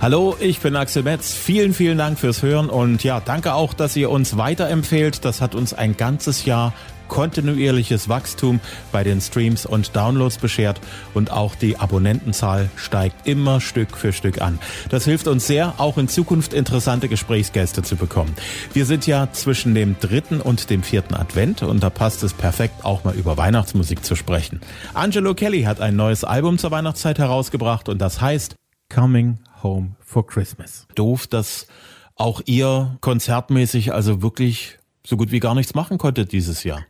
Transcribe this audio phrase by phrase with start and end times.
[0.00, 1.32] Hallo, ich bin Axel Metz.
[1.32, 5.24] Vielen, vielen Dank fürs Hören und ja, danke auch, dass ihr uns weiterempfehlt.
[5.24, 6.74] Das hat uns ein ganzes Jahr
[7.08, 8.60] kontinuierliches Wachstum
[8.92, 10.80] bei den Streams und Downloads beschert
[11.14, 14.58] und auch die Abonnentenzahl steigt immer Stück für Stück an.
[14.88, 18.34] Das hilft uns sehr, auch in Zukunft interessante Gesprächsgäste zu bekommen.
[18.72, 22.84] Wir sind ja zwischen dem dritten und dem vierten Advent und da passt es perfekt,
[22.84, 24.60] auch mal über Weihnachtsmusik zu sprechen.
[24.92, 28.56] Angelo Kelly hat ein neues Album zur Weihnachtszeit herausgebracht und das heißt
[28.92, 30.86] Coming Home for Christmas.
[30.94, 31.66] Doof, dass
[32.14, 36.86] auch ihr konzertmäßig also wirklich so gut wie gar nichts machen konntet dieses Jahr.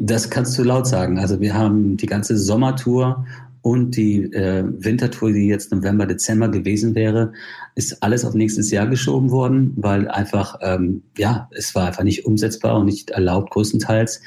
[0.00, 1.18] Das kannst du laut sagen.
[1.18, 3.26] Also wir haben die ganze Sommertour
[3.62, 7.32] und die äh, Wintertour, die jetzt November, Dezember gewesen wäre,
[7.74, 12.26] ist alles auf nächstes Jahr geschoben worden, weil einfach, ähm, ja, es war einfach nicht
[12.26, 14.20] umsetzbar und nicht erlaubt größtenteils.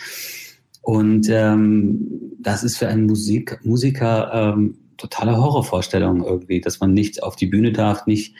[0.82, 2.08] Und ähm,
[2.40, 7.48] das ist für einen Musik, Musiker ähm, totale Horrorvorstellung irgendwie, dass man nicht auf die
[7.48, 8.36] Bühne darf, nicht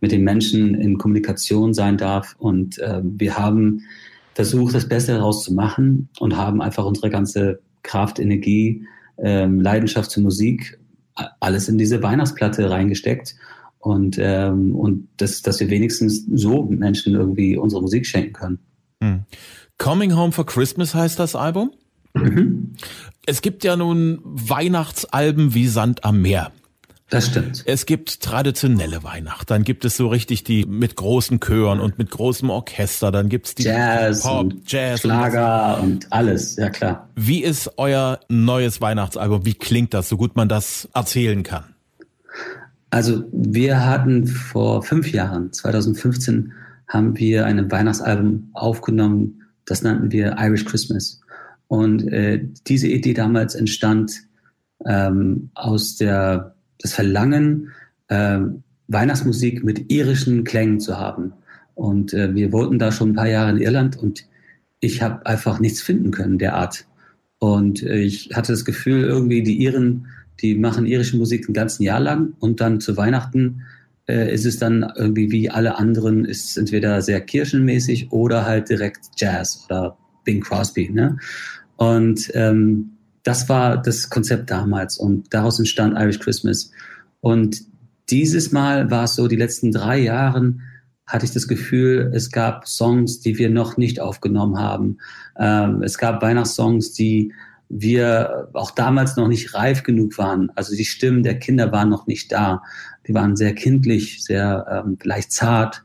[0.00, 2.34] mit den Menschen in Kommunikation sein darf.
[2.38, 3.82] Und äh, wir haben
[4.34, 8.86] versucht, das Beste daraus zu machen und haben einfach unsere ganze Kraft, Energie,
[9.18, 10.78] ähm, Leidenschaft zur Musik,
[11.40, 13.34] alles in diese Weihnachtsplatte reingesteckt.
[13.78, 18.58] Und, ähm, und das, dass wir wenigstens so Menschen irgendwie unsere Musik schenken können.
[19.02, 19.24] Hm.
[19.78, 21.72] Coming Home for Christmas heißt das Album?
[22.14, 22.74] Mhm.
[23.26, 26.52] Es gibt ja nun Weihnachtsalben wie Sand am Meer.
[27.08, 27.62] Das stimmt.
[27.66, 32.10] Es gibt traditionelle Weihnacht, dann gibt es so richtig die mit großen Chören und mit
[32.10, 37.10] großem Orchester, dann gibt's die Jazz, Pop, und Jazz Schlager und, und alles, ja klar.
[37.14, 39.44] Wie ist euer neues Weihnachtsalbum?
[39.44, 41.64] Wie klingt das, so gut man das erzählen kann?
[42.88, 46.52] Also wir hatten vor fünf Jahren, 2015,
[46.88, 51.21] haben wir ein Weihnachtsalbum aufgenommen, das nannten wir Irish Christmas.
[51.72, 54.24] Und äh, diese Idee damals entstand
[54.84, 57.70] ähm, aus der das Verlangen,
[58.08, 58.40] äh,
[58.88, 61.32] Weihnachtsmusik mit irischen Klängen zu haben.
[61.74, 64.26] Und äh, wir wohnten da schon ein paar Jahre in Irland und
[64.80, 66.84] ich habe einfach nichts finden können der Art.
[67.38, 70.08] Und äh, ich hatte das Gefühl, irgendwie die Iren,
[70.42, 73.62] die machen irische Musik ein ganzen Jahr lang und dann zu Weihnachten
[74.06, 78.68] äh, ist es dann irgendwie wie alle anderen, ist es entweder sehr kirchenmäßig oder halt
[78.68, 80.90] direkt Jazz oder Bing Crosby.
[80.90, 81.16] Ne?
[81.82, 82.92] Und ähm,
[83.24, 86.70] das war das Konzept damals und daraus entstand Irish Christmas.
[87.20, 87.56] Und
[88.08, 90.62] dieses Mal war es so, die letzten drei Jahren
[91.08, 94.98] hatte ich das Gefühl, es gab Songs, die wir noch nicht aufgenommen haben.
[95.36, 97.32] Ähm, es gab Weihnachtssongs, die
[97.68, 100.52] wir auch damals noch nicht reif genug waren.
[100.54, 102.62] Also die Stimmen der Kinder waren noch nicht da.
[103.08, 105.82] Die waren sehr kindlich, sehr ähm, vielleicht zart.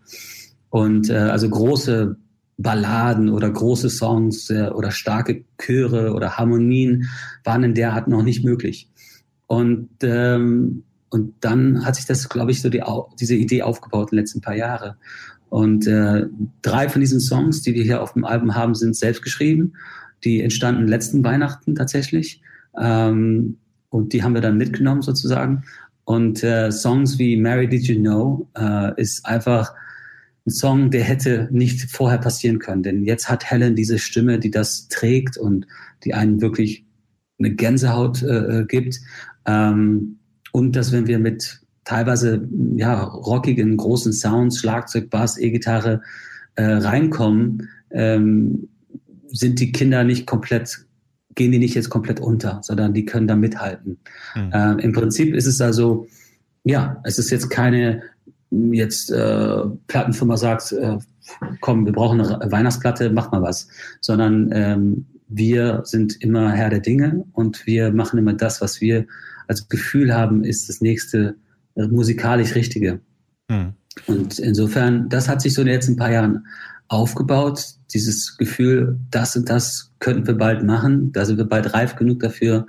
[0.70, 2.18] Und äh, also große
[2.58, 7.08] Balladen oder große Songs äh, oder starke Chöre oder Harmonien
[7.44, 8.90] waren in der Art noch nicht möglich.
[9.46, 12.84] Und, ähm, und dann hat sich das, glaube ich, so die,
[13.20, 14.96] diese Idee aufgebaut in den letzten paar Jahren.
[15.50, 16.26] Und äh,
[16.62, 19.74] drei von diesen Songs, die wir hier auf dem Album haben, sind selbst geschrieben.
[20.24, 22.42] Die entstanden letzten Weihnachten tatsächlich.
[22.78, 23.58] Ähm,
[23.90, 25.64] und die haben wir dann mitgenommen sozusagen.
[26.04, 29.74] Und äh, Songs wie Mary Did You Know äh, ist einfach
[30.48, 32.82] ein Song, der hätte nicht vorher passieren können.
[32.82, 35.68] Denn jetzt hat Helen diese Stimme, die das trägt und
[36.04, 36.86] die einen wirklich
[37.38, 39.00] eine Gänsehaut äh, äh, gibt.
[39.46, 40.20] Ähm,
[40.54, 42.48] und dass wenn wir mit teilweise
[42.78, 46.02] ja rockigen großen Sounds, Schlagzeug, Bass, E-Gitarre
[46.56, 48.70] äh, reinkommen, ähm,
[49.28, 50.88] sind die Kinder nicht komplett
[51.36, 54.00] gehen die nicht jetzt komplett unter, sondern die können da mithalten.
[54.36, 54.52] Mhm.
[54.54, 56.08] Ähm, Im Prinzip ist es also,
[56.64, 58.02] ja, es ist jetzt keine
[58.52, 60.98] jetzt äh, Plattenfirma sagt, äh,
[61.62, 63.68] komm, wir brauchen eine Weihnachtsplatte, mach mal was,
[64.02, 69.06] sondern ähm, wir sind immer Herr der Dinge und wir machen immer das, was wir
[69.48, 71.36] als Gefühl haben, ist das nächste
[71.76, 73.02] äh, musikalisch Richtige.
[73.50, 73.74] Hm.
[74.06, 76.46] Und insofern, das hat sich so in den letzten paar Jahren
[76.88, 81.96] aufgebaut, dieses Gefühl, das und das könnten wir bald machen, da sind wir bald reif
[81.96, 82.68] genug dafür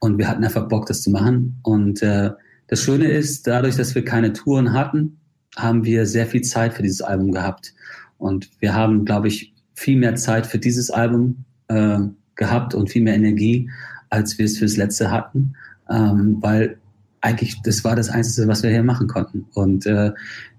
[0.00, 2.30] und wir hatten einfach Bock, das zu machen und äh,
[2.68, 5.18] das Schöne ist, dadurch, dass wir keine Touren hatten,
[5.56, 7.74] haben wir sehr viel Zeit für dieses Album gehabt.
[8.18, 11.98] Und wir haben, glaube ich, viel mehr Zeit für dieses Album äh,
[12.34, 13.70] gehabt und viel mehr Energie,
[14.10, 15.54] als wir es fürs letzte hatten,
[15.90, 16.78] ähm, weil
[17.20, 19.46] eigentlich das war das Einzige, was wir hier machen konnten.
[19.54, 20.12] Und äh,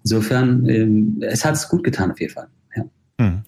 [0.03, 2.47] insofern, äh, es hat es gut getan auf jeden Fall.
[2.75, 2.83] Ja.
[3.19, 3.43] Hm.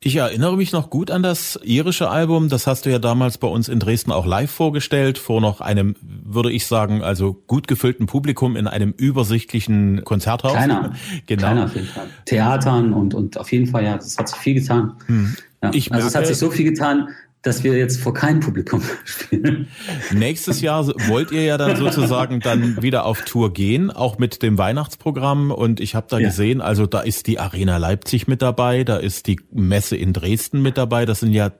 [0.00, 2.48] Ich erinnere mich noch gut an das irische Album.
[2.48, 5.96] Das hast du ja damals bei uns in Dresden auch live vorgestellt, vor noch einem,
[6.00, 10.52] würde ich sagen, also gut gefüllten Publikum in einem übersichtlichen Konzerthaus.
[10.52, 10.92] Kleiner,
[11.26, 11.40] genau.
[11.40, 12.06] Kleiner auf jeden Fall.
[12.26, 14.92] Theatern und, und auf jeden Fall, ja, das hat sich viel getan.
[15.06, 15.34] Hm.
[15.62, 15.70] Ja.
[15.70, 17.08] also es hat sich so viel getan,
[17.46, 19.68] dass wir jetzt vor keinem Publikum spielen.
[20.12, 24.58] Nächstes Jahr wollt ihr ja dann sozusagen dann wieder auf Tour gehen, auch mit dem
[24.58, 25.52] Weihnachtsprogramm.
[25.52, 26.28] Und ich habe da ja.
[26.28, 30.60] gesehen, also da ist die Arena Leipzig mit dabei, da ist die Messe in Dresden
[30.60, 31.06] mit dabei.
[31.06, 31.52] Das sind ja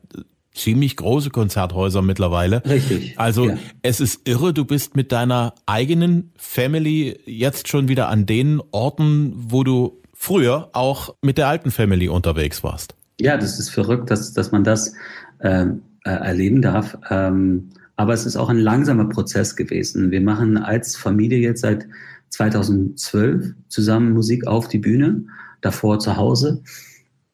[0.53, 2.65] ziemlich große Konzerthäuser mittlerweile.
[2.65, 3.19] Richtig.
[3.19, 3.59] Also ja.
[3.83, 9.33] es ist irre, du bist mit deiner eigenen Family jetzt schon wieder an den Orten,
[9.37, 12.95] wo du früher auch mit der alten Family unterwegs warst.
[13.21, 14.93] Ja, das ist verrückt, dass, dass man das
[15.39, 15.67] äh,
[16.03, 16.97] erleben darf.
[17.11, 20.11] Ähm, aber es ist auch ein langsamer Prozess gewesen.
[20.11, 21.87] Wir machen als Familie jetzt seit
[22.31, 25.25] 2012 zusammen Musik auf die Bühne,
[25.63, 26.63] davor zu Hause.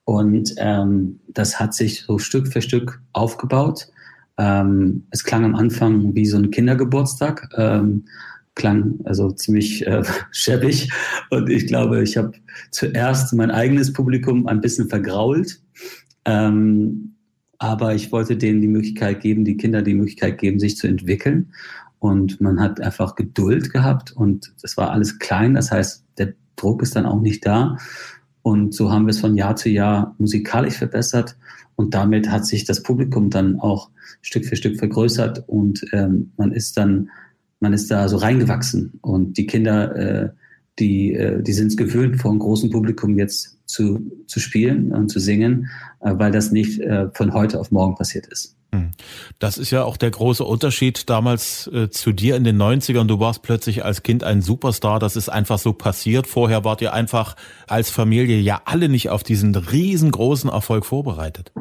[0.05, 3.89] Und ähm, das hat sich so Stück für Stück aufgebaut.
[4.39, 8.05] Ähm, es klang am Anfang wie so ein Kindergeburtstag, ähm,
[8.55, 10.93] klang also ziemlich äh, schäbig.
[11.31, 12.33] Und ich glaube, ich habe
[12.71, 15.61] zuerst mein eigenes Publikum ein bisschen vergrault.
[16.25, 17.15] Ähm,
[17.63, 21.53] aber ich wollte denen die Möglichkeit geben, die Kinder die Möglichkeit geben, sich zu entwickeln.
[22.01, 25.55] Und man hat einfach Geduld gehabt und das war alles klein.
[25.55, 27.77] Das heißt, der Druck ist dann auch nicht da.
[28.43, 31.37] Und so haben wir es von Jahr zu Jahr musikalisch verbessert.
[31.77, 33.91] Und damit hat sich das Publikum dann auch
[34.23, 37.11] Stück für Stück vergrößert und ähm, man ist dann,
[37.61, 38.99] man ist da so reingewachsen.
[39.03, 40.31] Und die Kinder, äh,
[40.79, 45.09] die, äh, die sind es gewöhnt, vor einem großen Publikum jetzt zu, zu spielen und
[45.09, 45.69] zu singen,
[46.01, 48.57] äh, weil das nicht äh, von heute auf morgen passiert ist.
[48.75, 48.93] Hm.
[49.39, 53.07] Das ist ja auch der große Unterschied damals äh, zu dir in den 90ern.
[53.07, 54.99] Du warst plötzlich als Kind ein Superstar.
[54.99, 56.27] Das ist einfach so passiert.
[56.27, 57.37] Vorher wart ihr einfach
[57.67, 61.53] als Familie ja alle nicht auf diesen riesengroßen Erfolg vorbereitet.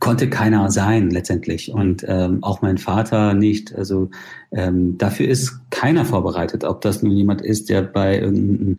[0.00, 3.74] Konnte keiner sein letztendlich und ähm, auch mein Vater nicht.
[3.74, 4.10] Also
[4.50, 6.64] ähm, dafür ist keiner vorbereitet.
[6.64, 8.78] Ob das nun jemand ist, der bei irgendeinem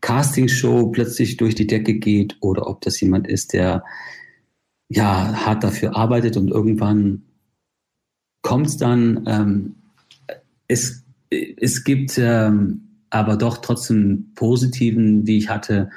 [0.00, 3.84] Castingshow plötzlich durch die Decke geht oder ob das jemand ist, der
[4.88, 7.22] ja hart dafür arbeitet und irgendwann
[8.42, 9.24] kommt es dann.
[9.26, 9.74] Ähm,
[10.68, 15.90] es, es gibt ähm, aber doch trotzdem positiven, die ich hatte.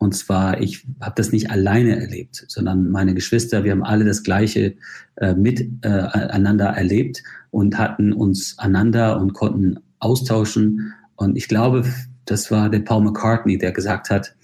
[0.00, 4.22] Und zwar, ich habe das nicht alleine erlebt, sondern meine Geschwister, wir haben alle das
[4.22, 4.76] Gleiche
[5.16, 10.94] äh, miteinander äh, erlebt und hatten uns einander und konnten austauschen.
[11.16, 11.84] Und ich glaube,
[12.24, 14.34] das war der Paul McCartney, der gesagt hat,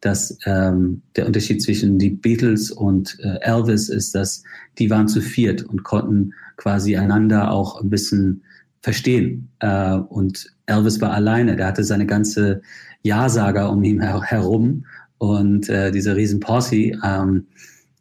[0.00, 4.44] dass ähm, der Unterschied zwischen die Beatles und äh, Elvis ist, dass
[4.78, 8.44] die waren zu viert und konnten quasi einander auch ein bisschen
[8.80, 9.50] verstehen.
[9.58, 12.62] Äh, und Elvis war alleine, der hatte seine ganze
[13.06, 14.84] Ja-Sager um ihn her herum
[15.18, 16.92] und äh, diese riesen Posse.
[17.02, 17.46] Ähm,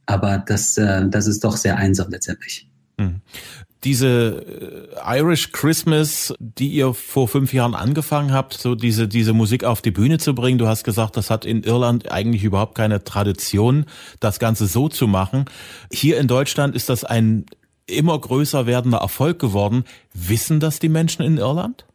[0.05, 2.67] aber das, äh, das ist doch sehr einsam letztendlich.
[2.97, 3.21] Mhm
[3.85, 9.63] diese äh, Irish Christmas, die ihr vor fünf Jahren angefangen habt, so diese, diese Musik
[9.63, 10.57] auf die Bühne zu bringen.
[10.57, 13.85] Du hast gesagt, das hat in Irland eigentlich überhaupt keine Tradition,
[14.19, 15.45] das Ganze so zu machen.
[15.91, 17.45] Hier in Deutschland ist das ein
[17.85, 19.85] immer größer werdender Erfolg geworden.
[20.13, 21.85] Wissen das die Menschen in Irland?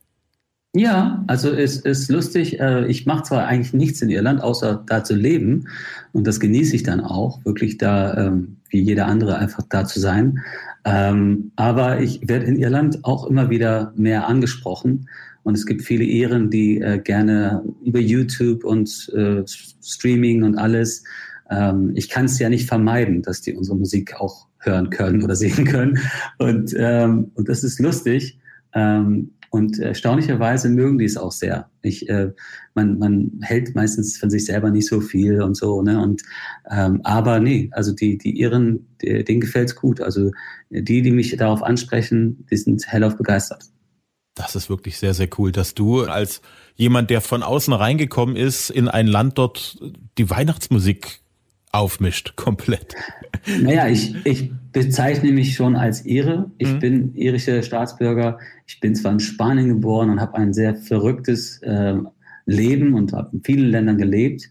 [0.72, 2.61] Ja, also es ist lustig.
[2.61, 5.67] Äh, ich mache zwar eigentlich nichts in Irland, außer da zu leben.
[6.12, 9.99] Und das genieße ich dann auch, wirklich da, ähm, wie jeder andere, einfach da zu
[9.99, 10.38] sein.
[10.84, 15.08] Ähm, aber ich werde in Irland auch immer wieder mehr angesprochen.
[15.43, 19.43] Und es gibt viele Ehren, die äh, gerne über YouTube und äh,
[19.82, 21.02] Streaming und alles.
[21.50, 25.34] Ähm, ich kann es ja nicht vermeiden, dass die unsere Musik auch hören können oder
[25.34, 25.99] sehen können.
[26.38, 28.38] Und, und das ist lustig.
[29.50, 31.69] Und erstaunlicherweise mögen die es auch sehr.
[31.83, 32.33] Ich, äh,
[32.75, 36.00] man, man hält meistens von sich selber nicht so viel und so, ne?
[36.00, 36.23] Und
[36.71, 40.00] ähm, aber nee, also die, die Iren, die, denen gefällt's gut.
[40.00, 40.30] Also
[40.71, 43.64] die, die mich darauf ansprechen, die sind hellauf begeistert.
[44.37, 46.40] Das ist wirklich sehr, sehr cool, dass du als
[46.76, 49.78] jemand, der von außen reingekommen ist, in ein Land dort
[50.16, 51.21] die Weihnachtsmusik
[51.73, 52.95] aufmischt, komplett.
[53.47, 56.50] Naja, ich, ich bezeichne mich schon als Ire.
[56.59, 56.78] Ich mhm.
[56.78, 58.38] bin irischer Staatsbürger.
[58.66, 61.97] Ich bin zwar in Spanien geboren und habe ein sehr verrücktes äh,
[62.47, 64.50] Leben und habe in vielen Ländern gelebt,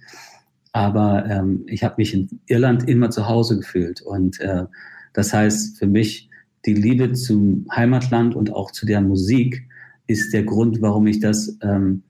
[0.71, 4.01] aber ähm, ich habe mich in Irland immer zu Hause gefühlt.
[4.01, 4.65] Und äh,
[5.13, 6.29] das heißt für mich,
[6.65, 9.67] die Liebe zum Heimatland und auch zu der Musik
[10.07, 12.03] ist der Grund, warum ich das ähm,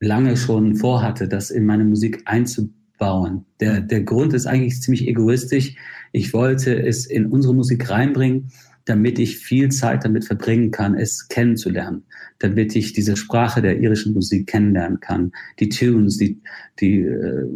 [0.00, 3.44] lange schon vorhatte, das in meine Musik einzubauen bauen.
[3.60, 5.76] Der, der Grund ist eigentlich ziemlich egoistisch.
[6.12, 8.50] Ich wollte es in unsere Musik reinbringen,
[8.86, 12.04] damit ich viel Zeit damit verbringen kann, es kennenzulernen,
[12.38, 16.40] damit ich diese Sprache der irischen Musik kennenlernen kann, die Tunes, die,
[16.80, 17.46] die, äh,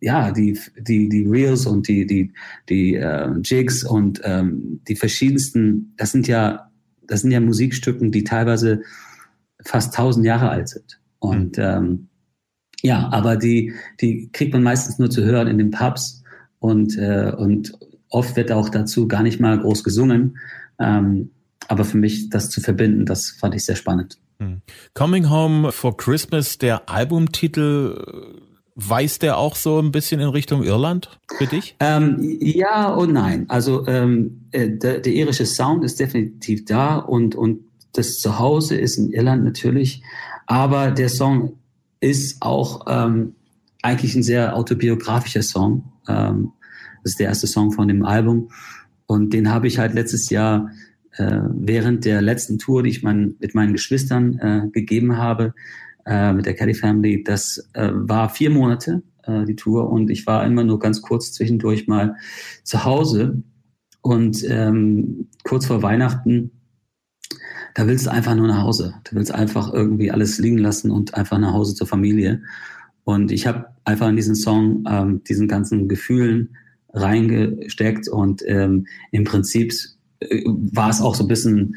[0.00, 2.32] ja, die, die, die Reels und die, die,
[2.68, 6.72] die äh, Jigs und ähm, die verschiedensten, das sind ja,
[7.06, 8.82] das sind ja Musikstücken, die teilweise
[9.64, 11.00] fast tausend Jahre alt sind.
[11.20, 12.08] Und ähm,
[12.82, 16.22] ja, aber die, die kriegt man meistens nur zu hören in den Pubs
[16.58, 17.72] und, äh, und
[18.10, 20.36] oft wird auch dazu gar nicht mal groß gesungen.
[20.78, 21.30] Ähm,
[21.68, 24.18] aber für mich das zu verbinden, das fand ich sehr spannend.
[24.38, 24.62] Hm.
[24.94, 28.42] Coming Home for Christmas, der Albumtitel,
[28.74, 31.76] weist der auch so ein bisschen in Richtung Irland für dich?
[31.78, 33.46] Ähm, ja und nein.
[33.48, 37.60] Also ähm, äh, der, der irische Sound ist definitiv da und, und
[37.92, 40.02] das Zuhause ist in Irland natürlich.
[40.46, 41.58] Aber der Song
[42.02, 43.34] ist auch ähm,
[43.82, 45.92] eigentlich ein sehr autobiografischer Song.
[46.08, 46.52] Ähm,
[47.02, 48.50] das ist der erste Song von dem Album.
[49.06, 50.70] Und den habe ich halt letztes Jahr
[51.16, 55.54] äh, während der letzten Tour, die ich mein, mit meinen Geschwistern äh, gegeben habe,
[56.06, 59.90] äh, mit der Caddy Family, das äh, war vier Monate, äh, die Tour.
[59.90, 62.16] Und ich war immer nur ganz kurz zwischendurch mal
[62.64, 63.42] zu Hause.
[64.00, 66.50] Und ähm, kurz vor Weihnachten,
[67.74, 68.94] da willst du einfach nur nach Hause.
[69.04, 72.42] Du willst einfach irgendwie alles liegen lassen und einfach nach Hause zur Familie.
[73.04, 76.56] Und ich habe einfach in diesen Song ähm, diesen ganzen Gefühlen
[76.92, 79.72] reingesteckt und ähm, im Prinzip
[80.20, 81.76] äh, war es auch so ein bisschen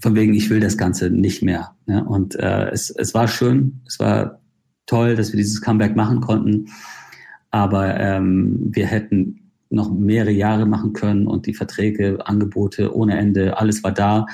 [0.00, 1.74] von wegen, ich will das Ganze nicht mehr.
[1.86, 2.04] Ne?
[2.04, 4.40] Und äh, es, es war schön, es war
[4.86, 6.66] toll, dass wir dieses Comeback machen konnten,
[7.50, 13.58] aber ähm, wir hätten noch mehrere Jahre machen können und die Verträge, Angebote ohne Ende,
[13.58, 14.26] alles war da,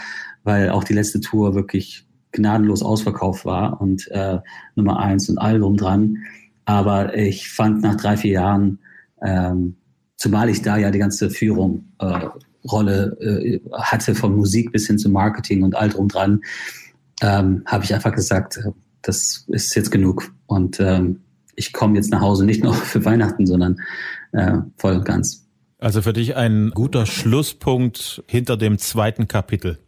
[0.44, 4.38] weil auch die letzte Tour wirklich gnadenlos ausverkauft war und äh,
[4.76, 6.18] Nummer eins und Album dran.
[6.64, 8.78] Aber ich fand nach drei, vier Jahren,
[9.22, 9.76] ähm,
[10.16, 12.26] zumal ich da ja die ganze Führung äh,
[12.70, 16.40] Rolle äh, hatte, von Musik bis hin zu Marketing und all drum dran,
[17.22, 18.70] ähm, habe ich einfach gesagt, äh,
[19.02, 20.32] das ist jetzt genug.
[20.46, 21.20] Und ähm,
[21.60, 23.76] ich komme jetzt nach Hause nicht nur für Weihnachten, sondern
[24.32, 25.46] äh, voll und ganz.
[25.78, 29.78] Also für dich ein guter Schlusspunkt hinter dem zweiten Kapitel.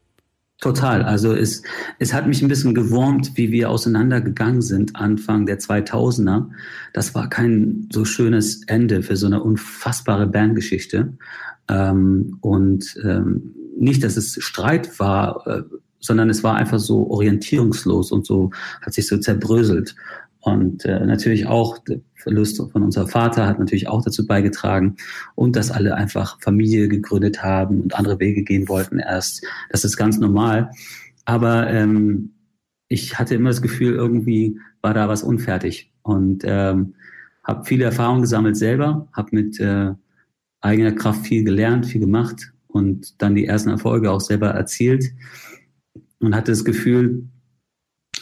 [0.59, 1.03] Total.
[1.03, 1.63] Also es,
[1.99, 6.47] es hat mich ein bisschen gewurmt, wie wir auseinandergegangen sind Anfang der 2000er.
[6.93, 11.15] Das war kein so schönes Ende für so eine unfassbare Bandgeschichte.
[11.69, 15.63] Ähm, und ähm, nicht, dass es Streit war, äh,
[15.99, 18.51] sondern es war einfach so orientierungslos und so
[18.83, 19.95] hat sich so zerbröselt.
[20.43, 24.97] Und äh, natürlich auch der Verlust von unserem Vater hat natürlich auch dazu beigetragen.
[25.37, 29.45] Und dass alle einfach Familie gegründet haben und andere Wege gehen wollten erst.
[29.71, 30.71] Das ist ganz normal.
[31.25, 32.33] Aber ähm,
[32.89, 35.93] ich hatte immer das Gefühl, irgendwie war da was unfertig.
[36.03, 36.95] Und ähm,
[37.45, 39.93] habe viele Erfahrungen gesammelt selber, habe mit äh,
[40.61, 45.13] eigener Kraft viel gelernt, viel gemacht und dann die ersten Erfolge auch selber erzielt
[46.21, 47.29] und hatte das Gefühl,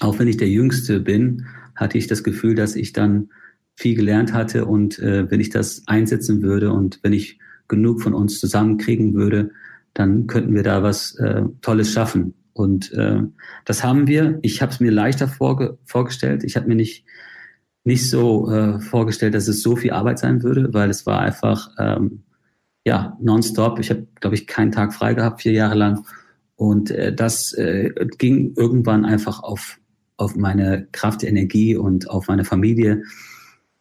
[0.01, 1.47] auch wenn ich der Jüngste bin,
[1.81, 3.31] hatte ich das Gefühl, dass ich dann
[3.75, 8.15] viel gelernt hatte und äh, wenn ich das einsetzen würde und wenn ich genug von
[8.15, 9.51] uns zusammenkriegen würde,
[9.95, 12.35] dann könnten wir da was äh, Tolles schaffen.
[12.53, 13.23] Und äh,
[13.65, 14.39] das haben wir.
[14.43, 16.45] Ich habe es mir leichter vorge vorgestellt.
[16.45, 17.05] Ich habe mir nicht
[17.85, 21.71] nicht so äh, vorgestellt, dass es so viel Arbeit sein würde, weil es war einfach
[21.79, 22.25] ähm,
[22.85, 23.79] ja, nonstop.
[23.79, 26.05] Ich habe, glaube ich, keinen Tag frei gehabt, vier Jahre lang.
[26.57, 29.80] Und äh, das äh, ging irgendwann einfach auf,
[30.21, 33.03] auf meine Kraft, Energie und auf meine Familie.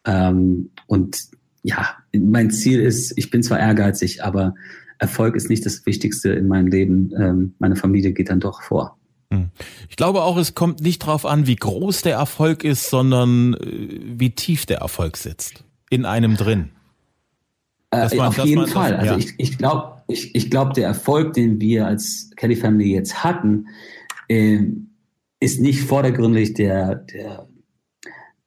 [0.06, 1.18] Ähm, und
[1.62, 4.54] ja, mein Ziel ist, ich bin zwar ehrgeizig, aber
[4.98, 7.12] Erfolg ist nicht das Wichtigste in meinem Leben.
[7.16, 8.96] Ähm, meine Familie geht dann doch vor.
[9.32, 9.50] Hm.
[9.88, 14.00] Ich glaube auch, es kommt nicht darauf an, wie groß der Erfolg ist, sondern äh,
[14.16, 15.64] wie tief der Erfolg sitzt.
[15.90, 16.70] In einem drin.
[17.90, 18.96] Äh, man, auf jeden man, Fall.
[18.96, 19.18] Also ja.
[19.18, 23.66] ich, ich glaube, ich, ich glaub, der Erfolg, den wir als Kelly Family jetzt hatten,
[24.28, 24.60] äh,
[25.40, 27.48] ist nicht vordergründig der, der,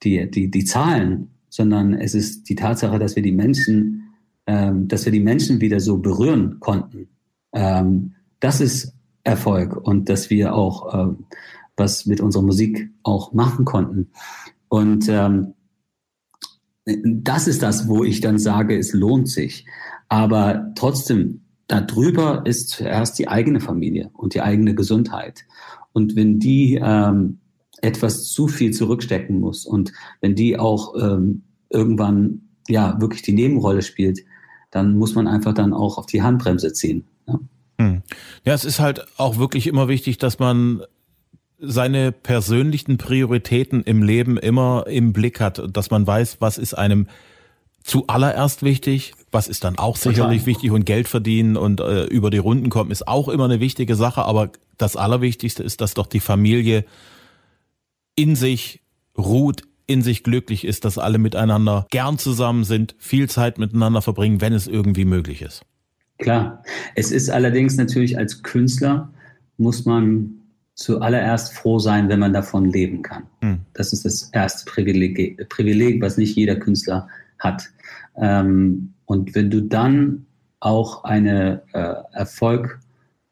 [0.04, 4.14] die, die, die Zahlen, sondern es ist die Tatsache, dass wir die Menschen,
[4.46, 7.10] ähm, dass wir die Menschen wieder so berühren konnten.
[7.52, 11.14] Ähm, das ist Erfolg und dass wir auch äh,
[11.78, 14.10] was mit unserer Musik auch machen konnten.
[14.68, 15.54] Und ähm,
[16.86, 19.66] das ist das, wo ich dann sage, es lohnt sich.
[20.10, 25.46] Aber trotzdem, darüber ist zuerst die eigene Familie und die eigene Gesundheit.
[25.94, 27.40] Und wenn die ähm,
[27.82, 33.82] etwas zu viel zurückstecken muss und wenn die auch ähm, irgendwann ja wirklich die Nebenrolle
[33.82, 34.20] spielt,
[34.72, 37.06] dann muss man einfach dann auch auf die Handbremse ziehen.
[37.28, 37.40] Ja.
[37.80, 38.04] Hm.
[38.46, 40.84] ja, es ist halt auch wirklich immer wichtig, dass man
[41.60, 47.08] seine persönlichen Prioritäten im Leben immer im Blick hat, dass man weiß, was ist einem
[47.84, 52.38] zuallererst wichtig, was ist dann auch sicherlich wichtig und Geld verdienen und äh, über die
[52.38, 56.20] Runden kommen ist auch immer eine wichtige Sache, aber das Allerwichtigste ist, dass doch die
[56.20, 56.86] Familie
[58.16, 58.82] in sich
[59.18, 64.40] ruht, in sich glücklich ist, dass alle miteinander gern zusammen sind, viel Zeit miteinander verbringen,
[64.40, 65.64] wenn es irgendwie möglich ist.
[66.20, 66.64] Klar.
[66.96, 69.12] Es ist allerdings natürlich als Künstler
[69.58, 70.40] muss man
[70.76, 73.24] zuallererst froh sein, wenn man davon leben kann.
[73.42, 73.60] Hm.
[73.74, 77.08] Das ist das erste Privileg, Privileg, was nicht jeder Künstler hat.
[78.16, 80.26] Ähm, Und wenn du dann
[80.60, 82.80] auch eine äh, Erfolg,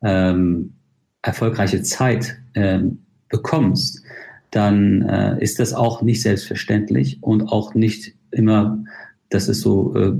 [0.03, 0.73] ähm,
[1.21, 2.99] erfolgreiche Zeit ähm,
[3.29, 4.03] bekommst,
[4.51, 8.83] dann äh, ist das auch nicht selbstverständlich und auch nicht immer,
[9.29, 10.13] dass es so äh,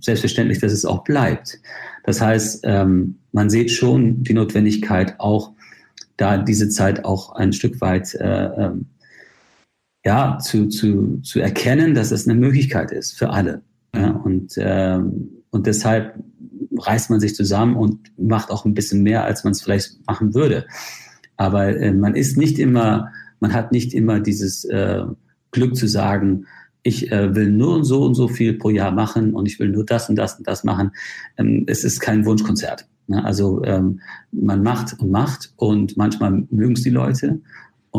[0.00, 1.60] selbstverständlich, dass es auch bleibt.
[2.04, 5.52] Das heißt, ähm, man sieht schon die Notwendigkeit auch,
[6.16, 8.86] da diese Zeit auch ein Stück weit äh, ähm,
[10.06, 13.62] ja, zu, zu, zu erkennen, dass es eine Möglichkeit ist für alle.
[13.92, 16.14] Ja, und, ähm, und deshalb
[16.78, 20.32] reißt man sich zusammen und macht auch ein bisschen mehr, als man es vielleicht machen
[20.32, 20.66] würde.
[21.36, 23.08] Aber äh, man ist nicht immer,
[23.40, 25.02] man hat nicht immer dieses äh,
[25.50, 26.46] Glück zu sagen,
[26.84, 29.84] ich äh, will nur so und so viel pro Jahr machen und ich will nur
[29.84, 30.92] das und das und das machen.
[31.36, 32.86] Ähm, es ist kein Wunschkonzert.
[33.08, 33.24] Ne?
[33.24, 33.98] Also ähm,
[34.30, 37.40] man macht und macht und manchmal mögen es die Leute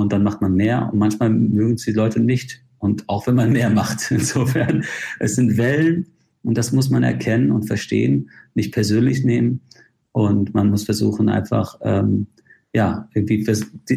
[0.02, 2.64] und dann macht man mehr und manchmal mögen es die Leute nicht.
[2.80, 4.12] Und auch wenn man mehr macht.
[4.12, 4.84] Insofern,
[5.20, 6.08] es sind Wellen
[6.44, 9.62] und das muss man erkennen und verstehen, nicht persönlich nehmen.
[10.12, 12.28] Und man muss versuchen, einfach, ähm,
[12.74, 13.46] ja, irgendwie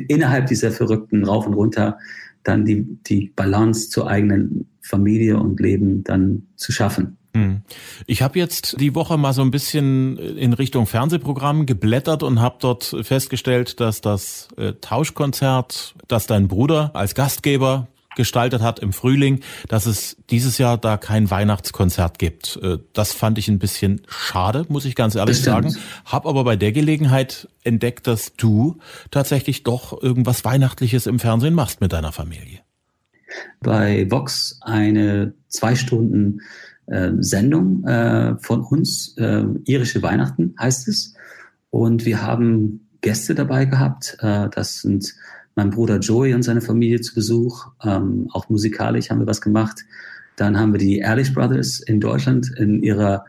[0.09, 1.99] innerhalb dieser verrückten Rauf und Runter
[2.43, 7.19] dann die, die Balance zur eigenen Familie und Leben dann zu schaffen.
[7.35, 7.63] Hm.
[8.07, 12.57] Ich habe jetzt die Woche mal so ein bisschen in Richtung Fernsehprogramm geblättert und habe
[12.61, 19.41] dort festgestellt, dass das äh, Tauschkonzert, das dein Bruder als Gastgeber gestaltet hat im Frühling,
[19.69, 22.59] dass es dieses Jahr da kein Weihnachtskonzert gibt.
[22.63, 25.77] Äh, das fand ich ein bisschen schade, muss ich ganz ehrlich sagen.
[26.05, 28.79] Hab aber bei der Gelegenheit entdeckt, dass du
[29.11, 32.61] tatsächlich doch irgendwas Weihnachtliches im Fernsehen machst mit deiner Familie.
[33.61, 36.41] Bei Vox eine zwei Stunden
[36.91, 41.15] äh, Sendung äh, von uns, äh, Irische Weihnachten heißt es.
[41.71, 44.17] Und wir haben Gäste dabei gehabt.
[44.21, 45.15] Äh, das sind
[45.55, 47.69] mein Bruder Joey und seine Familie zu Besuch.
[47.85, 49.85] Ähm, auch musikalisch haben wir was gemacht.
[50.37, 53.25] Dann haben wir die Ehrlich Brothers in Deutschland in ihrer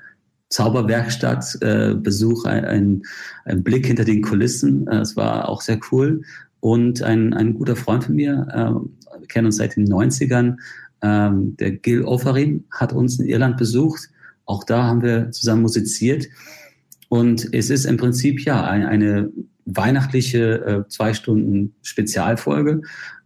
[0.50, 3.04] Zauberwerkstatt äh, Besuch, ein,
[3.46, 4.88] ein, Blick hinter den Kulissen.
[4.88, 6.22] Äh, es war auch sehr cool.
[6.60, 10.58] Und ein, ein guter Freund von mir, äh, wir kennen uns seit den 90ern,
[11.02, 14.10] ähm, der Gil Ofarim hat uns in Irland besucht.
[14.46, 16.28] Auch da haben wir zusammen musiziert.
[17.10, 19.32] Und es ist im Prinzip ja eine, eine
[19.66, 22.82] weihnachtliche äh, zwei Stunden Spezialfolge,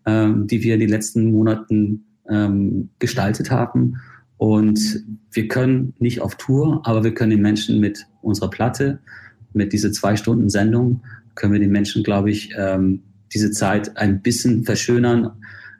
[0.06, 3.98] ähm, die wir in den letzten Monaten ähm, gestaltet haben.
[4.38, 9.00] Und wir können nicht auf Tour, aber wir können den Menschen mit unserer Platte,
[9.54, 11.02] mit dieser zwei Stunden Sendung,
[11.36, 15.32] können wir den Menschen, glaube ich, ähm, diese Zeit ein bisschen verschönern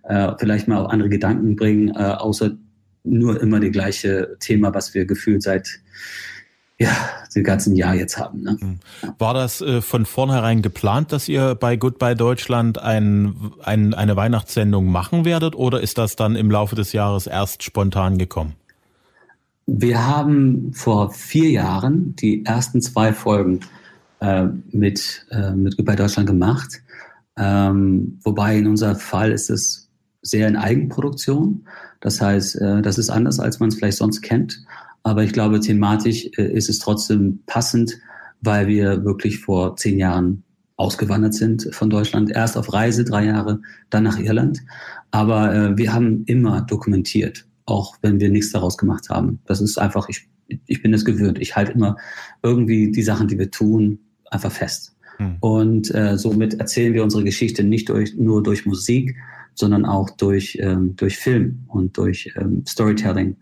[0.08, 2.52] äh, vielleicht mal auch andere Gedanken bringen, äh, außer
[3.04, 5.80] nur immer das gleiche Thema, was wir gefühlt seit
[6.78, 6.90] ja,
[7.34, 8.42] dem ganzen Jahr jetzt haben.
[8.42, 8.58] Ne?
[8.60, 8.80] Hm.
[9.18, 14.88] War das äh, von vornherein geplant, dass ihr bei Goodbye Deutschland ein, ein, eine Weihnachtssendung
[14.88, 18.56] machen werdet oder ist das dann im Laufe des Jahres erst spontan gekommen?
[19.68, 23.62] Wir haben vor vier Jahren die ersten zwei Folgen
[24.20, 26.82] äh, mit, äh, mit Goodbye Deutschland gemacht.
[27.38, 29.85] Ähm, wobei in unserem Fall ist es
[30.26, 31.66] sehr in Eigenproduktion.
[32.02, 34.64] Das heißt, äh, das ist anders, als man es vielleicht sonst kennt.
[35.04, 37.98] Aber ich glaube, thematisch äh, ist es trotzdem passend,
[38.42, 40.44] weil wir wirklich vor zehn Jahren
[40.78, 42.32] ausgewandert sind von Deutschland.
[42.32, 44.62] Erst auf Reise, drei Jahre, dann nach Irland.
[45.12, 49.40] Aber äh, wir haben immer dokumentiert, auch wenn wir nichts daraus gemacht haben.
[49.46, 50.28] Das ist einfach, ich,
[50.66, 51.40] ich bin es gewöhnt.
[51.40, 51.98] Ich halte immer
[52.42, 54.00] irgendwie die Sachen, die wir tun,
[54.32, 54.96] einfach fest.
[55.18, 55.38] Hm.
[55.40, 59.16] Und äh, somit erzählen wir unsere Geschichte nicht durch, nur durch Musik,
[59.56, 63.38] sondern auch durch, ähm, durch Film und durch ähm, Storytelling.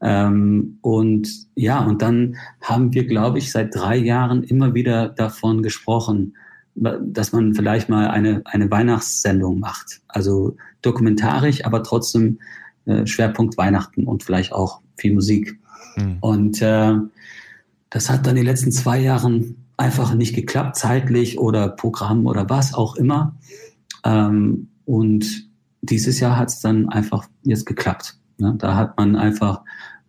[0.00, 5.62] Ähm, und ja, und dann haben wir, glaube ich, seit drei Jahren immer wieder davon
[5.62, 6.36] gesprochen,
[6.74, 10.00] dass man vielleicht mal eine, eine Weihnachtssendung macht.
[10.08, 12.38] Also dokumentarisch, aber trotzdem
[12.84, 15.58] äh, Schwerpunkt Weihnachten und vielleicht auch viel Musik.
[15.96, 16.16] Mhm.
[16.20, 16.94] Und äh,
[17.90, 22.74] das hat dann die letzten zwei Jahren einfach nicht geklappt, zeitlich oder Programm oder was
[22.74, 23.36] auch immer.
[24.04, 25.48] Ähm, und
[25.90, 28.16] dieses Jahr hat es dann einfach jetzt geklappt.
[28.38, 28.54] Ne?
[28.58, 29.62] Da hat man einfach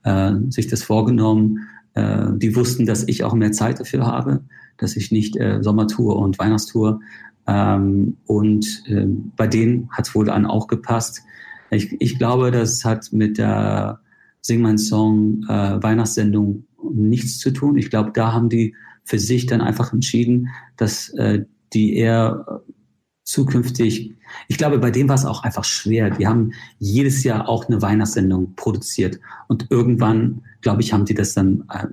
[0.03, 1.67] äh, sich das vorgenommen.
[1.93, 4.41] Äh, die wussten, dass ich auch mehr Zeit dafür habe,
[4.77, 6.99] dass ich nicht äh, Sommertour und Weihnachtstour.
[7.47, 11.21] Ähm, und äh, bei denen hat es wohl dann auch gepasst.
[11.71, 13.99] Ich, ich glaube, das hat mit der
[14.41, 17.77] Sing mein Song äh, Weihnachtssendung nichts zu tun.
[17.77, 22.61] Ich glaube, da haben die für sich dann einfach entschieden, dass äh, die eher
[23.25, 24.13] zukünftig,
[24.47, 26.11] ich glaube, bei dem war es auch einfach schwer.
[26.11, 31.33] Die haben jedes Jahr auch eine Weihnachtssendung produziert und irgendwann, glaube ich, haben die das
[31.33, 31.87] dann äh,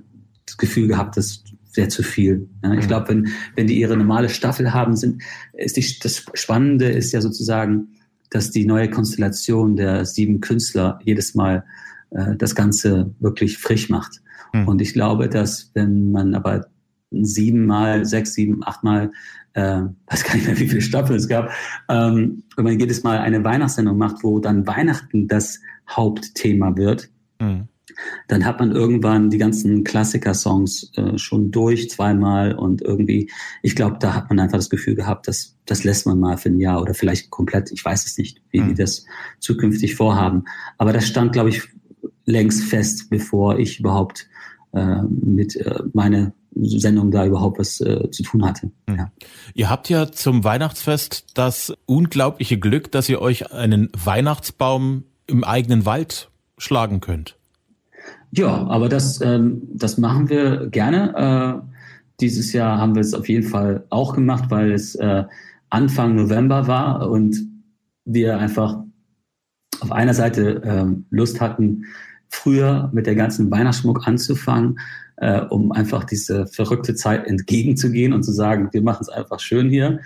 [0.45, 1.43] das Gefühl gehabt, das
[1.73, 2.47] wäre zu viel.
[2.63, 2.87] Ja, ich mhm.
[2.87, 7.21] glaube, wenn, wenn die ihre normale Staffel haben, sind, ist die, das Spannende ist ja
[7.21, 7.87] sozusagen,
[8.29, 11.63] dass die neue Konstellation der sieben Künstler jedes Mal
[12.11, 14.21] äh, das Ganze wirklich frisch macht.
[14.53, 14.67] Mhm.
[14.67, 16.67] Und ich glaube, dass wenn man aber
[17.21, 19.11] siebenmal, sechs, sieben, achtmal,
[19.53, 21.51] äh, weiß gar nicht mehr, wie viele Staffeln es gab,
[21.89, 27.67] ähm, wenn man jedes Mal eine Weihnachtssendung macht, wo dann Weihnachten das Hauptthema wird, mhm
[28.27, 33.29] dann hat man irgendwann die ganzen Klassiker-Songs äh, schon durch zweimal und irgendwie,
[33.61, 36.49] ich glaube, da hat man einfach das Gefühl gehabt, dass das lässt man mal für
[36.49, 38.69] ein Jahr oder vielleicht komplett, ich weiß es nicht, wie mhm.
[38.69, 39.05] die das
[39.39, 40.43] zukünftig vorhaben.
[40.77, 41.63] Aber das stand, glaube ich,
[42.25, 44.27] längst fest, bevor ich überhaupt
[44.73, 48.71] äh, mit äh, meine Sendung da überhaupt was äh, zu tun hatte.
[48.87, 48.95] Mhm.
[48.95, 49.11] Ja.
[49.53, 55.85] Ihr habt ja zum Weihnachtsfest das unglaubliche Glück, dass ihr euch einen Weihnachtsbaum im eigenen
[55.85, 57.37] Wald schlagen könnt.
[58.31, 61.61] Ja, aber das, ähm, das machen wir gerne.
[61.63, 61.73] Äh,
[62.19, 65.23] dieses Jahr haben wir es auf jeden Fall auch gemacht, weil es äh,
[65.69, 67.35] Anfang November war und
[68.05, 68.77] wir einfach
[69.81, 71.85] auf einer Seite äh, Lust hatten,
[72.33, 74.79] früher mit der ganzen Weihnachtsschmuck anzufangen,
[75.17, 79.69] äh, um einfach diese verrückte Zeit entgegenzugehen und zu sagen, wir machen es einfach schön
[79.69, 79.99] hier.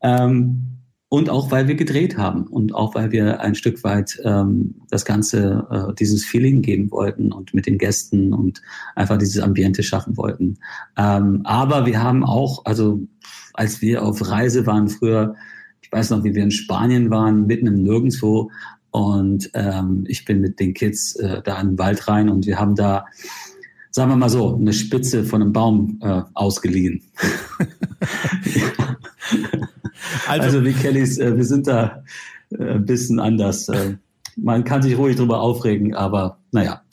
[0.00, 0.74] Ähm,
[1.08, 5.04] und auch weil wir gedreht haben und auch weil wir ein Stück weit ähm, das
[5.04, 8.62] Ganze, äh, dieses Feeling geben wollten und mit den Gästen und
[8.96, 10.58] einfach dieses Ambiente schaffen wollten.
[10.96, 13.00] Ähm, aber wir haben auch, also
[13.52, 15.36] als wir auf Reise waren früher,
[15.82, 18.50] ich weiß noch, wie wir in Spanien waren, mitten im Nirgendwo
[18.94, 22.60] und ähm, ich bin mit den Kids äh, da in den Wald rein und wir
[22.60, 23.06] haben da
[23.90, 27.02] sagen wir mal so, eine Spitze von einem Baum äh, ausgeliehen.
[30.26, 32.02] Also, also wie Kellys, äh, wir sind da
[32.50, 33.68] äh, ein bisschen anders.
[33.68, 33.96] Äh,
[34.36, 36.82] man kann sich ruhig drüber aufregen, aber naja.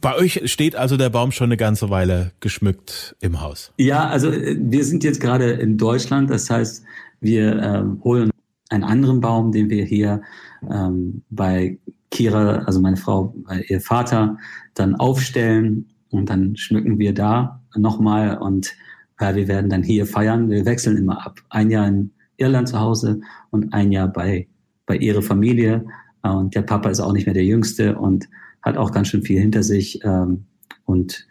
[0.00, 3.72] Bei euch steht also der Baum schon eine ganze Weile geschmückt im Haus.
[3.78, 6.30] Ja, also äh, wir sind jetzt gerade in Deutschland.
[6.30, 6.84] Das heißt,
[7.20, 8.30] wir ähm, holen
[8.68, 10.22] einen anderen Baum, den wir hier
[10.68, 11.78] ähm, bei
[12.10, 14.38] Kira, also meine Frau, bei ihr Vater,
[14.74, 18.74] dann aufstellen und dann schmücken wir da nochmal und
[19.20, 20.50] ja, wir werden dann hier feiern.
[20.50, 21.40] Wir wechseln immer ab.
[21.48, 24.48] Ein Jahr in Irland zu Hause und ein Jahr bei,
[24.84, 25.86] bei ihrer Familie.
[26.22, 28.28] Und der Papa ist auch nicht mehr der Jüngste und
[28.62, 30.00] hat auch ganz schön viel hinter sich.
[30.04, 30.44] Ähm,
[30.84, 31.26] und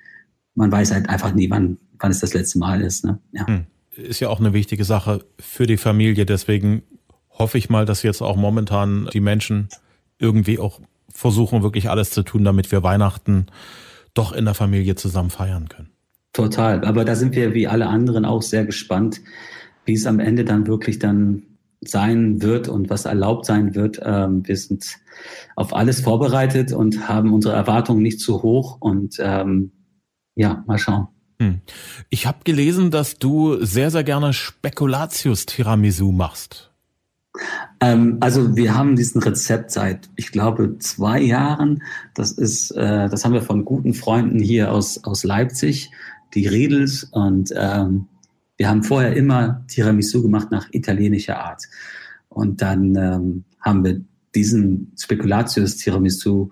[0.55, 3.05] man weiß halt einfach nie, wann, wann es das letzte Mal ist.
[3.05, 3.19] Ne?
[3.33, 3.45] Ja.
[3.45, 3.65] Hm.
[3.95, 6.25] Ist ja auch eine wichtige Sache für die Familie.
[6.25, 6.83] Deswegen
[7.29, 9.69] hoffe ich mal, dass jetzt auch momentan die Menschen
[10.19, 13.47] irgendwie auch versuchen, wirklich alles zu tun, damit wir Weihnachten
[14.13, 15.89] doch in der Familie zusammen feiern können.
[16.33, 16.83] Total.
[16.83, 19.21] Aber da sind wir wie alle anderen auch sehr gespannt,
[19.85, 21.43] wie es am Ende dann wirklich dann
[21.81, 24.01] sein wird und was erlaubt sein wird.
[24.03, 24.97] Ähm, wir sind
[25.55, 29.71] auf alles vorbereitet und haben unsere Erwartungen nicht zu hoch und ähm,
[30.35, 31.07] ja, mal schauen.
[31.39, 31.61] Hm.
[32.09, 36.71] Ich habe gelesen, dass du sehr, sehr gerne Spekulatius Tiramisu machst.
[37.81, 41.83] Ähm, also wir haben diesen Rezept seit, ich glaube, zwei Jahren.
[42.13, 45.91] Das ist, äh, das haben wir von guten Freunden hier aus, aus Leipzig
[46.33, 48.07] die Riedels und ähm,
[48.57, 51.63] wir haben vorher immer Tiramisu gemacht nach italienischer Art.
[52.29, 54.01] Und dann ähm, haben wir
[54.33, 56.51] diesen Spekulatius Tiramisu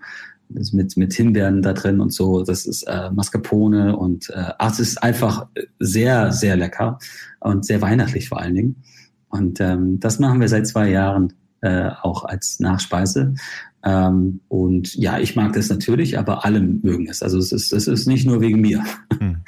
[0.73, 2.43] mit, mit Himbeeren da drin und so.
[2.43, 5.47] Das ist äh, Mascarpone und äh, ach, es ist einfach
[5.79, 6.99] sehr, sehr lecker
[7.39, 8.83] und sehr weihnachtlich vor allen Dingen.
[9.29, 13.35] Und ähm, das machen wir seit zwei Jahren äh, auch als Nachspeise.
[13.83, 17.21] Ähm, und ja, ich mag das natürlich, aber alle mögen es.
[17.21, 18.83] Also es ist, es ist nicht nur wegen mir.
[19.17, 19.37] Hm.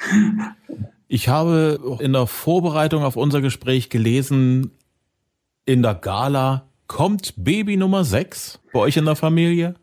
[1.08, 4.72] Ich habe in der Vorbereitung auf unser Gespräch gelesen,
[5.64, 9.74] in der Gala kommt Baby Nummer 6 bei euch in der Familie?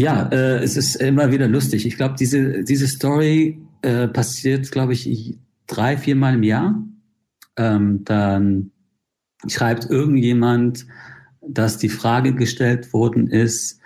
[0.00, 1.84] Ja, äh, es ist immer wieder lustig.
[1.84, 5.36] Ich glaube, diese, diese Story äh, passiert, glaube ich,
[5.66, 6.82] drei, viermal im Jahr.
[7.58, 8.70] Ähm, dann
[9.46, 10.86] schreibt irgendjemand,
[11.46, 13.78] dass die Frage gestellt worden ist,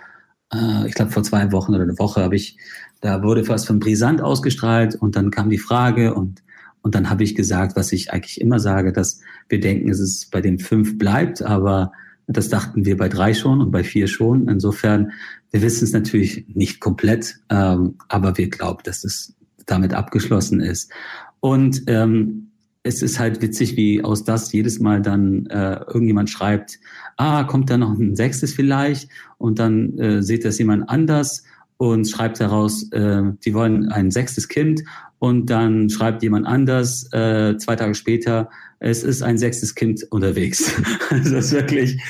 [0.53, 2.57] äh, ich glaube vor zwei Wochen oder eine Woche habe ich,
[3.01, 6.41] da wurde was von Brisant ausgestrahlt und dann kam die Frage und
[6.81, 10.27] und dann habe ich gesagt, was ich eigentlich immer sage, dass wir denken, dass es
[10.29, 11.91] bei den fünf bleibt, aber
[12.27, 14.47] das dachten wir bei drei schon und bei vier schon.
[14.47, 15.11] Insofern,
[15.51, 19.35] wir wissen es natürlich nicht komplett, ähm, aber wir glauben, dass es
[19.65, 20.91] damit abgeschlossen ist.
[21.39, 22.51] Und ähm,
[22.83, 26.79] es ist halt witzig, wie aus das jedes Mal dann äh, irgendjemand schreibt,
[27.17, 29.09] ah, kommt da noch ein sechstes vielleicht?
[29.37, 31.43] Und dann äh, sieht das jemand anders
[31.77, 34.83] und schreibt daraus, äh, die wollen ein sechstes Kind.
[35.19, 40.71] Und dann schreibt jemand anders, äh, zwei Tage später, es ist ein sechstes Kind unterwegs.
[41.09, 42.01] also das ist wirklich,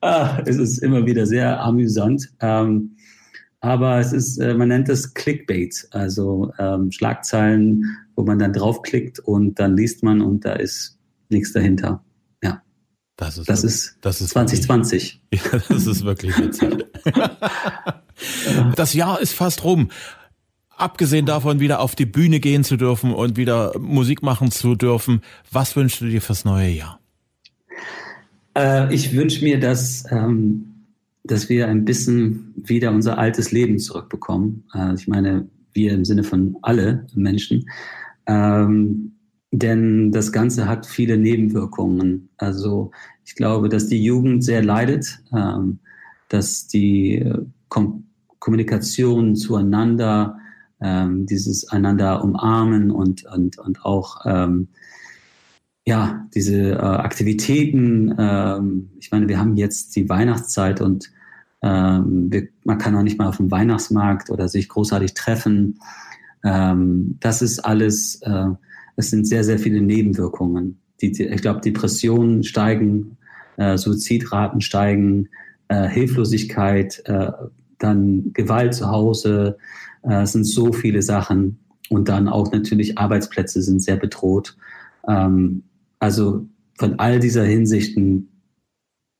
[0.00, 2.30] ah, es ist immer wieder sehr amüsant.
[2.40, 2.96] Ähm,
[3.60, 7.84] aber es ist, äh, man nennt es Clickbait, also ähm, Schlagzeilen,
[8.14, 10.98] wo man dann draufklickt und dann liest man und da ist
[11.30, 12.04] nichts dahinter.
[13.16, 15.20] Das ist, das ist, das ist 2020.
[15.30, 16.84] Wirklich, ja, das ist wirklich witzig.
[18.76, 19.90] das Jahr ist fast rum.
[20.76, 25.22] Abgesehen davon, wieder auf die Bühne gehen zu dürfen und wieder Musik machen zu dürfen,
[25.52, 27.00] was wünschst du dir fürs neue Jahr?
[28.56, 30.86] Äh, ich wünsche mir, dass, ähm,
[31.22, 34.64] dass wir ein bisschen wieder unser altes Leben zurückbekommen.
[34.74, 37.70] Äh, ich meine, wir im Sinne von alle Menschen.
[38.26, 39.13] Ähm,
[39.58, 42.28] denn das Ganze hat viele Nebenwirkungen.
[42.36, 42.90] Also
[43.24, 45.78] ich glaube, dass die Jugend sehr leidet, ähm,
[46.28, 47.38] dass die äh,
[47.68, 48.04] Kom
[48.38, 50.36] Kommunikation zueinander,
[50.78, 54.68] ähm, dieses einander umarmen und, und, und auch ähm,
[55.86, 61.10] ja, diese äh, Aktivitäten, ähm, ich meine, wir haben jetzt die Weihnachtszeit und
[61.62, 65.78] ähm, wir, man kann auch nicht mal auf dem Weihnachtsmarkt oder sich großartig treffen.
[66.42, 68.50] Ähm, das ist alles, äh,
[68.96, 70.80] es sind sehr, sehr viele Nebenwirkungen.
[71.00, 73.16] Die, ich glaube, Depressionen steigen,
[73.56, 75.28] äh, Suizidraten steigen,
[75.68, 77.30] äh, Hilflosigkeit, äh,
[77.78, 79.58] dann Gewalt zu Hause,
[80.02, 81.58] äh, es sind so viele Sachen.
[81.90, 84.56] Und dann auch natürlich Arbeitsplätze sind sehr bedroht.
[85.06, 85.64] Ähm,
[85.98, 86.46] also
[86.78, 88.28] von all dieser Hinsichten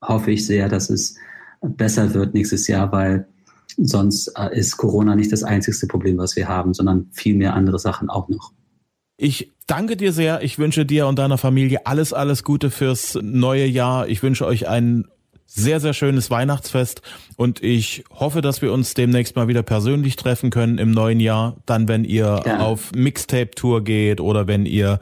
[0.02, 1.16] hoffe ich sehr, dass es
[1.60, 3.26] besser wird nächstes Jahr, weil
[3.76, 7.78] sonst äh, ist Corona nicht das einzigste Problem, was wir haben, sondern viel mehr andere
[7.78, 8.52] Sachen auch noch.
[9.16, 10.42] Ich danke dir sehr.
[10.42, 14.08] Ich wünsche dir und deiner Familie alles, alles Gute fürs neue Jahr.
[14.08, 15.06] Ich wünsche euch ein
[15.46, 17.02] sehr, sehr schönes Weihnachtsfest
[17.36, 21.56] und ich hoffe, dass wir uns demnächst mal wieder persönlich treffen können im neuen Jahr.
[21.64, 22.58] Dann, wenn ihr ja.
[22.58, 24.98] auf Mixtape-Tour geht oder wenn ihr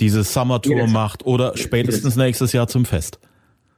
[0.00, 3.18] diese Summer-Tour macht oder spätestens nächstes Jahr zum Fest.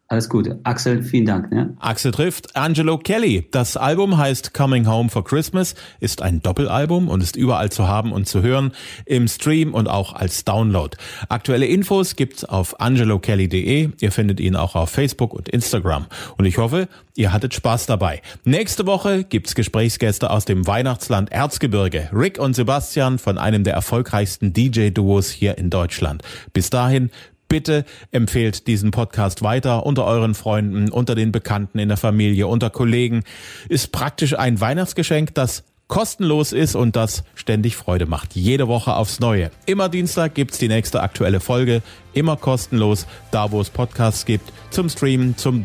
[0.09, 0.61] Alles Gute.
[0.63, 1.51] Axel, vielen Dank.
[1.51, 1.75] Ne?
[1.81, 3.49] Axel trifft Angelo Kelly.
[3.51, 8.13] Das Album heißt Coming Home for Christmas, ist ein Doppelalbum und ist überall zu haben
[8.13, 8.71] und zu hören,
[9.05, 10.97] im Stream und auch als Download.
[11.29, 13.91] Aktuelle Infos gibt's auf angelokelly.de.
[14.01, 16.07] Ihr findet ihn auch auf Facebook und Instagram.
[16.39, 18.23] Und ich hoffe, ihr hattet Spaß dabei.
[18.45, 22.11] Nächste Woche gibt's Gesprächsgäste aus dem Weihnachtsland Erzgebirge.
[22.13, 26.23] Rick und Sebastian von einem der erfolgreichsten DJ-Duos hier in Deutschland.
[26.53, 27.11] Bis dahin,
[27.49, 32.71] Bitte empfehlt diesen Podcast weiter unter euren Freunden, unter den Bekannten in der Familie, unter
[32.71, 33.23] Kollegen.
[33.69, 38.35] Ist praktisch ein Weihnachtsgeschenk, das kostenlos ist und das ständig Freude macht.
[38.35, 39.51] Jede Woche aufs Neue.
[39.67, 41.83] Immer Dienstag gibt's die nächste aktuelle Folge.
[42.13, 45.65] Immer kostenlos, da wo es Podcasts gibt, zum Streamen, zum,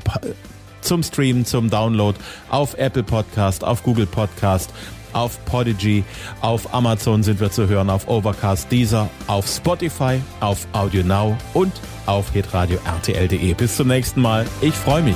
[0.81, 2.17] zum Streamen, zum Download
[2.49, 4.71] auf Apple Podcast, auf Google Podcast
[5.13, 6.03] auf Podigy,
[6.41, 11.73] auf Amazon sind wir zu hören, auf Overcast, Deezer, auf Spotify, auf Audio Now und
[12.05, 13.53] auf hitradio RTL.de.
[13.53, 14.45] Bis zum nächsten Mal.
[14.61, 15.15] Ich freue mich.